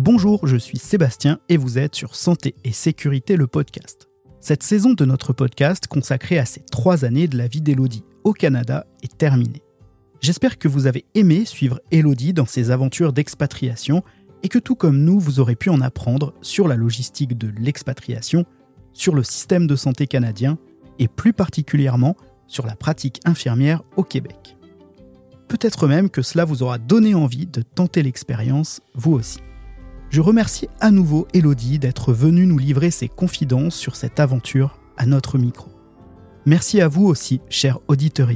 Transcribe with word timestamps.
Bonjour, 0.00 0.46
je 0.46 0.56
suis 0.56 0.78
Sébastien 0.78 1.40
et 1.48 1.56
vous 1.56 1.76
êtes 1.76 1.96
sur 1.96 2.14
Santé 2.14 2.54
et 2.62 2.70
Sécurité 2.70 3.34
le 3.34 3.48
podcast. 3.48 4.08
Cette 4.38 4.62
saison 4.62 4.92
de 4.92 5.04
notre 5.04 5.32
podcast 5.32 5.88
consacrée 5.88 6.38
à 6.38 6.44
ces 6.44 6.60
trois 6.60 7.04
années 7.04 7.26
de 7.26 7.36
la 7.36 7.48
vie 7.48 7.60
d'Elodie 7.60 8.04
au 8.22 8.32
Canada 8.32 8.86
est 9.02 9.18
terminée. 9.18 9.60
J'espère 10.20 10.58
que 10.58 10.68
vous 10.68 10.86
avez 10.86 11.04
aimé 11.16 11.44
suivre 11.44 11.80
Elodie 11.90 12.32
dans 12.32 12.46
ses 12.46 12.70
aventures 12.70 13.12
d'expatriation 13.12 14.04
et 14.44 14.48
que 14.48 14.60
tout 14.60 14.76
comme 14.76 14.98
nous, 14.98 15.18
vous 15.18 15.40
aurez 15.40 15.56
pu 15.56 15.68
en 15.68 15.80
apprendre 15.80 16.32
sur 16.42 16.68
la 16.68 16.76
logistique 16.76 17.36
de 17.36 17.52
l'expatriation, 17.60 18.44
sur 18.92 19.16
le 19.16 19.24
système 19.24 19.66
de 19.66 19.74
santé 19.74 20.06
canadien 20.06 20.58
et 21.00 21.08
plus 21.08 21.32
particulièrement 21.32 22.16
sur 22.46 22.68
la 22.68 22.76
pratique 22.76 23.20
infirmière 23.24 23.82
au 23.96 24.04
Québec. 24.04 24.56
Peut-être 25.48 25.88
même 25.88 26.08
que 26.08 26.22
cela 26.22 26.44
vous 26.44 26.62
aura 26.62 26.78
donné 26.78 27.16
envie 27.16 27.46
de 27.46 27.62
tenter 27.62 28.04
l'expérience, 28.04 28.80
vous 28.94 29.14
aussi. 29.14 29.40
Je 30.10 30.22
remercie 30.22 30.68
à 30.80 30.90
nouveau 30.90 31.28
Elodie 31.34 31.78
d'être 31.78 32.14
venue 32.14 32.46
nous 32.46 32.56
livrer 32.56 32.90
ses 32.90 33.08
confidences 33.08 33.74
sur 33.74 33.94
cette 33.94 34.20
aventure 34.20 34.78
à 34.96 35.04
notre 35.04 35.36
micro. 35.36 35.68
Merci 36.46 36.80
à 36.80 36.88
vous 36.88 37.04
aussi, 37.04 37.42
chers 37.50 37.78
auditeurs. 37.88 38.30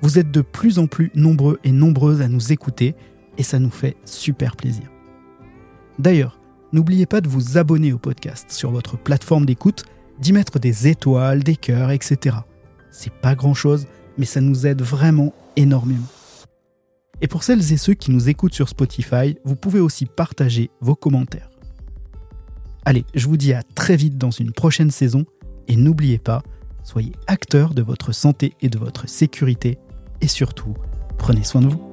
Vous 0.00 0.18
êtes 0.18 0.30
de 0.30 0.40
plus 0.40 0.78
en 0.78 0.86
plus 0.86 1.10
nombreux 1.14 1.60
et 1.62 1.72
nombreuses 1.72 2.22
à 2.22 2.28
nous 2.28 2.52
écouter 2.52 2.94
et 3.36 3.42
ça 3.42 3.58
nous 3.58 3.70
fait 3.70 3.96
super 4.06 4.56
plaisir. 4.56 4.84
D'ailleurs, 5.98 6.40
n'oubliez 6.72 7.04
pas 7.04 7.20
de 7.20 7.28
vous 7.28 7.58
abonner 7.58 7.92
au 7.92 7.98
podcast 7.98 8.50
sur 8.50 8.70
votre 8.70 8.96
plateforme 8.96 9.44
d'écoute, 9.44 9.84
d'y 10.20 10.32
mettre 10.32 10.58
des 10.58 10.88
étoiles, 10.88 11.42
des 11.42 11.56
cœurs, 11.56 11.90
etc. 11.90 12.36
C'est 12.90 13.12
pas 13.12 13.34
grand 13.34 13.54
chose, 13.54 13.86
mais 14.16 14.24
ça 14.24 14.40
nous 14.40 14.66
aide 14.66 14.80
vraiment 14.80 15.34
énormément. 15.56 16.08
Et 17.22 17.28
pour 17.28 17.42
celles 17.42 17.72
et 17.72 17.76
ceux 17.76 17.94
qui 17.94 18.10
nous 18.10 18.28
écoutent 18.28 18.54
sur 18.54 18.68
Spotify, 18.68 19.36
vous 19.44 19.56
pouvez 19.56 19.80
aussi 19.80 20.06
partager 20.06 20.70
vos 20.80 20.94
commentaires. 20.94 21.50
Allez, 22.84 23.04
je 23.14 23.26
vous 23.26 23.36
dis 23.36 23.52
à 23.52 23.62
très 23.62 23.96
vite 23.96 24.16
dans 24.16 24.30
une 24.30 24.52
prochaine 24.52 24.90
saison, 24.90 25.26
et 25.68 25.76
n'oubliez 25.76 26.18
pas, 26.18 26.42
soyez 26.82 27.12
acteurs 27.26 27.74
de 27.74 27.82
votre 27.82 28.12
santé 28.12 28.54
et 28.62 28.68
de 28.68 28.78
votre 28.78 29.08
sécurité, 29.08 29.78
et 30.22 30.28
surtout, 30.28 30.74
prenez 31.18 31.44
soin 31.44 31.60
de 31.60 31.68
vous. 31.68 31.89